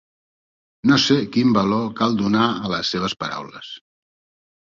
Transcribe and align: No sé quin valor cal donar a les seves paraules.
No 0.91 0.95
sé 1.03 1.17
quin 1.35 1.51
valor 1.57 1.83
cal 1.99 2.17
donar 2.21 2.47
a 2.69 2.73
les 2.73 2.93
seves 2.95 3.15
paraules. 3.25 3.71